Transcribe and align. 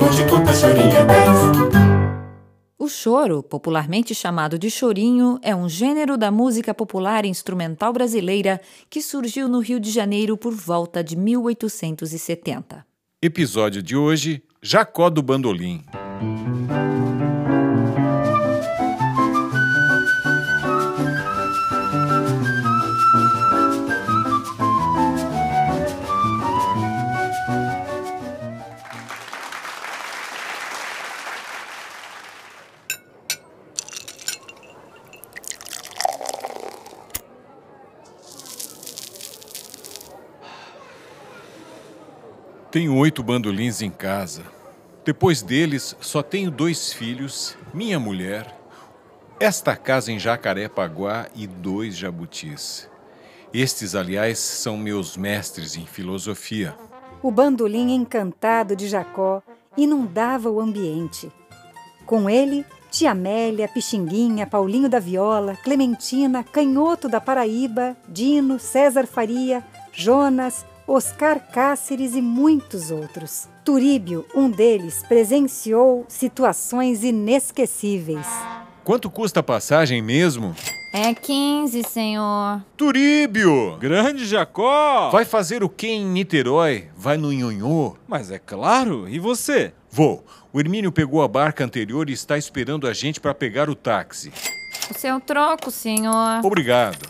hoje 0.00 0.28
conta 0.28 0.52
chorinho 0.54 1.06
10. 1.06 1.88
O 2.78 2.88
choro, 2.88 3.42
popularmente 3.42 4.14
chamado 4.14 4.58
de 4.58 4.70
chorinho, 4.70 5.38
é 5.42 5.54
um 5.54 5.68
gênero 5.68 6.16
da 6.16 6.30
música 6.30 6.72
popular 6.72 7.24
instrumental 7.24 7.92
brasileira 7.92 8.60
que 8.88 9.02
surgiu 9.02 9.48
no 9.48 9.60
Rio 9.60 9.80
de 9.80 9.90
Janeiro 9.90 10.36
por 10.36 10.54
volta 10.54 11.02
de 11.02 11.16
1870. 11.16 12.86
Episódio 13.20 13.82
de 13.82 13.96
hoje: 13.96 14.42
Jacó 14.62 15.10
do 15.10 15.22
Bandolim. 15.22 15.84
Tenho 42.70 42.94
oito 42.96 43.22
bandolins 43.22 43.80
em 43.80 43.90
casa. 43.90 44.42
Depois 45.02 45.40
deles, 45.40 45.96
só 46.02 46.22
tenho 46.22 46.50
dois 46.50 46.92
filhos, 46.92 47.56
minha 47.72 47.98
mulher, 47.98 48.54
esta 49.40 49.74
casa 49.74 50.12
em 50.12 50.18
Jacarepaguá 50.18 51.28
e 51.34 51.46
dois 51.46 51.96
jabutis. 51.96 52.86
Estes, 53.54 53.94
aliás, 53.94 54.38
são 54.38 54.76
meus 54.76 55.16
mestres 55.16 55.78
em 55.78 55.86
filosofia. 55.86 56.76
O 57.22 57.30
bandolim 57.30 57.94
encantado 57.94 58.76
de 58.76 58.86
Jacó 58.86 59.42
inundava 59.74 60.50
o 60.50 60.60
ambiente. 60.60 61.32
Com 62.04 62.28
ele, 62.28 62.66
Tia 62.90 63.12
Amélia, 63.12 63.66
Pixinguinha, 63.66 64.46
Paulinho 64.46 64.90
da 64.90 64.98
Viola, 64.98 65.56
Clementina, 65.56 66.44
Canhoto 66.44 67.08
da 67.08 67.18
Paraíba, 67.18 67.96
Dino, 68.06 68.58
César 68.58 69.06
Faria, 69.06 69.64
Jonas, 69.90 70.66
Oscar 70.90 71.38
Cáceres 71.52 72.14
e 72.14 72.22
muitos 72.22 72.90
outros. 72.90 73.46
Turíbio, 73.62 74.24
um 74.34 74.48
deles, 74.48 75.04
presenciou 75.06 76.06
situações 76.08 77.04
inesquecíveis. 77.04 78.26
Quanto 78.82 79.10
custa 79.10 79.40
a 79.40 79.42
passagem 79.42 80.00
mesmo? 80.00 80.56
É 80.94 81.12
15, 81.12 81.84
senhor. 81.84 82.64
Turíbio! 82.74 83.76
Grande 83.76 84.24
Jacó! 84.24 85.10
Vai 85.10 85.26
fazer 85.26 85.62
o 85.62 85.68
que 85.68 85.88
em 85.88 86.06
Niterói? 86.06 86.88
Vai 86.96 87.18
no 87.18 87.30
Nhonhô? 87.30 87.94
Mas 88.08 88.30
é 88.30 88.38
claro, 88.38 89.06
e 89.06 89.18
você? 89.18 89.74
Vou. 89.90 90.24
O 90.50 90.58
Hermínio 90.58 90.90
pegou 90.90 91.22
a 91.22 91.28
barca 91.28 91.62
anterior 91.62 92.08
e 92.08 92.14
está 92.14 92.38
esperando 92.38 92.86
a 92.86 92.94
gente 92.94 93.20
para 93.20 93.34
pegar 93.34 93.68
o 93.68 93.74
táxi. 93.74 94.32
O 94.90 94.94
seu 94.94 95.20
troco, 95.20 95.70
senhor. 95.70 96.40
Obrigado. 96.42 97.06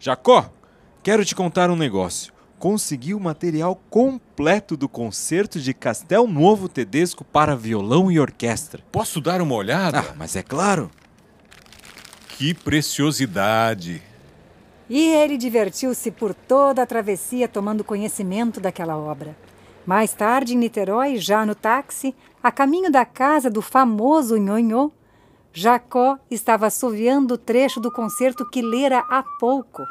Jacó, 0.00 0.50
quero 1.02 1.22
te 1.22 1.34
contar 1.34 1.68
um 1.68 1.76
negócio. 1.76 2.33
Consegui 2.64 3.12
o 3.12 3.20
material 3.20 3.78
completo 3.90 4.74
do 4.74 4.88
concerto 4.88 5.60
de 5.60 5.74
Castel 5.74 6.26
Novo 6.26 6.66
Tedesco 6.66 7.22
para 7.22 7.54
violão 7.54 8.10
e 8.10 8.18
orquestra. 8.18 8.82
Posso 8.90 9.20
dar 9.20 9.42
uma 9.42 9.54
olhada? 9.54 10.00
Ah, 10.00 10.14
mas 10.16 10.34
é 10.34 10.42
claro. 10.42 10.90
Que 12.26 12.54
preciosidade! 12.54 14.02
E 14.88 14.98
ele 14.98 15.36
divertiu-se 15.36 16.10
por 16.10 16.32
toda 16.32 16.82
a 16.82 16.86
travessia 16.86 17.46
tomando 17.46 17.84
conhecimento 17.84 18.60
daquela 18.60 18.96
obra. 18.96 19.36
Mais 19.84 20.14
tarde, 20.14 20.54
em 20.54 20.56
Niterói, 20.56 21.18
já 21.18 21.44
no 21.44 21.54
táxi, 21.54 22.14
a 22.42 22.50
caminho 22.50 22.90
da 22.90 23.04
casa 23.04 23.50
do 23.50 23.60
famoso 23.60 24.38
Nhonhô, 24.38 24.90
Jacó 25.52 26.18
estava 26.30 26.68
assoviando 26.68 27.34
o 27.34 27.38
trecho 27.38 27.78
do 27.78 27.92
concerto 27.92 28.48
que 28.48 28.62
lera 28.62 29.04
há 29.10 29.22
pouco. 29.38 29.82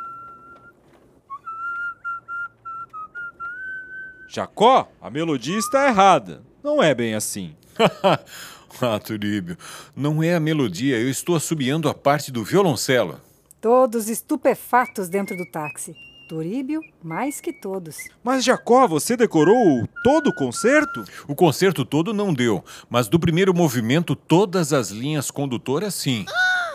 Jacó, 4.36 4.90
a 5.00 5.12
melodia 5.12 5.60
está 5.60 5.88
errada. 5.88 6.42
Não 6.64 6.82
é 6.82 6.96
bem 6.96 7.14
assim. 7.14 7.56
ah, 8.82 8.98
Turíbio, 8.98 9.56
não 9.96 10.24
é 10.24 10.34
a 10.34 10.40
melodia, 10.40 10.98
eu 10.98 11.08
estou 11.08 11.36
assobiando 11.36 11.88
a 11.88 11.94
parte 11.94 12.32
do 12.32 12.44
violoncelo. 12.44 13.22
Todos 13.62 14.10
estupefatos 14.10 15.08
dentro 15.08 15.38
do 15.38 15.46
táxi. 15.52 15.94
Turíbio, 16.28 16.82
mais 17.04 17.40
que 17.40 17.54
todos. 17.54 17.96
Mas 18.24 18.44
Jacó, 18.44 18.88
você 18.88 19.16
decorou 19.16 19.88
todo 20.04 20.32
o 20.32 20.36
concerto? 20.36 21.04
O 21.28 21.36
concerto 21.36 21.86
todo 21.86 22.12
não 22.12 22.34
deu, 22.34 22.66
mas 22.90 23.08
do 23.08 23.20
primeiro 23.20 23.54
movimento, 23.54 24.16
todas 24.16 24.74
as 24.74 24.90
linhas 24.90 25.30
condutoras, 25.30 25.94
sim. 25.94 26.26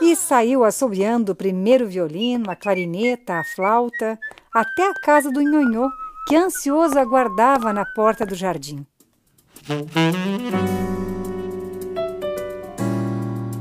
E 0.00 0.14
saiu 0.14 0.62
assobiando 0.62 1.32
o 1.32 1.34
primeiro 1.34 1.88
violino, 1.88 2.52
a 2.52 2.54
clarineta, 2.54 3.34
a 3.34 3.42
flauta, 3.42 4.16
até 4.54 4.88
a 4.88 4.94
casa 4.94 5.32
do 5.32 5.42
nhonhô, 5.42 5.90
que 6.28 6.36
ansioso 6.36 6.98
aguardava 6.98 7.72
na 7.72 7.86
porta 7.86 8.26
do 8.26 8.34
jardim. 8.34 8.84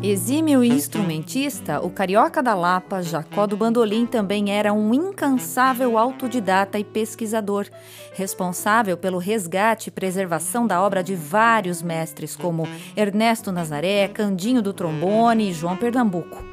Exímio 0.04 0.62
instrumentista, 0.62 1.80
o 1.80 1.90
carioca 1.90 2.44
da 2.44 2.54
Lapa, 2.54 3.02
Jacó 3.02 3.48
do 3.48 3.56
Bandolim, 3.56 4.06
também 4.06 4.52
era 4.52 4.74
um 4.74 4.94
incansável 4.94 5.98
autodidata 5.98 6.78
e 6.78 6.84
pesquisador, 6.84 7.68
responsável 8.14 8.98
pelo 8.98 9.18
resgate 9.18 9.88
e 9.88 9.92
preservação 9.92 10.68
da 10.68 10.82
obra 10.82 11.02
de 11.02 11.16
vários 11.16 11.82
mestres, 11.82 12.36
como 12.36 12.68
Ernesto 12.98 13.50
Nazaré, 13.50 14.10
Candinho 14.10 14.62
do 14.62 14.74
Trombone 14.74 15.50
e 15.50 15.54
João 15.54 15.78
Pernambuco. 15.78 16.47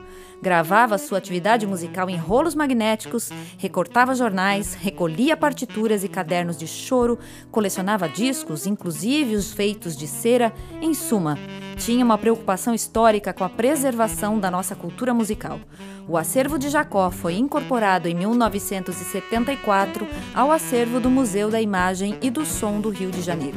Gravava 0.45 0.99
sua 0.99 1.17
atividade 1.17 1.67
musical 1.67 2.11
em 2.11 2.19
rolos 2.19 2.55
magnéticos, 2.55 3.31
recortava 3.57 4.15
jornais, 4.15 4.75
recolhia 4.75 5.35
partituras 5.39 6.05
e 6.05 6.09
cadernos 6.09 6.59
de 6.59 6.67
choro, 6.67 7.19
colecionava 7.51 8.07
discos, 8.07 8.67
inclusive 8.67 9.37
os 9.37 9.55
feitos 9.55 9.97
de 9.97 10.07
cera. 10.07 10.53
Em 10.83 10.93
suma, 10.93 11.39
tinha 11.79 12.05
uma 12.05 12.19
preocupação 12.19 12.75
histórica 12.75 13.33
com 13.33 13.43
a 13.43 13.49
preservação 13.49 14.39
da 14.39 14.51
nossa 14.51 14.77
cultura 14.77 15.15
musical. 15.15 15.59
O 16.07 16.15
acervo 16.15 16.59
de 16.59 16.69
Jacó 16.69 17.11
foi 17.11 17.37
incorporado 17.37 18.07
em 18.07 18.15
1974 18.15 20.07
ao 20.35 20.53
acervo 20.53 21.01
do 21.01 21.09
Museu 21.09 21.49
da 21.49 21.63
Imagem 21.63 22.19
e 22.21 22.29
do 22.29 22.45
Som 22.45 22.83
do 22.83 22.91
Rio 22.91 23.11
de 23.11 23.23
Janeiro. 23.23 23.57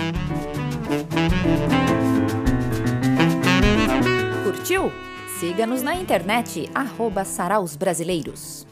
Curtiu? 4.46 4.90
Siga-nos 5.40 5.84
na 5.84 5.94
internet, 5.94 6.68
arroba 6.74 7.24
Saraus 7.24 7.76
Brasileiros. 7.78 8.66